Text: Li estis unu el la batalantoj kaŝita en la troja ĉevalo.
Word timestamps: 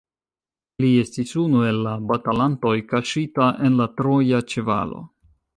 Li 0.85 0.87
estis 1.01 1.33
unu 1.43 1.61
el 1.73 1.77
la 1.89 1.93
batalantoj 2.13 2.73
kaŝita 2.95 3.53
en 3.69 3.79
la 3.83 3.91
troja 4.01 4.45
ĉevalo. 4.55 5.07